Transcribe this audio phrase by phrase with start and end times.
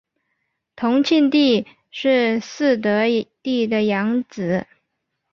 [0.75, 3.03] 同庆帝是嗣德
[3.43, 4.65] 帝的养子。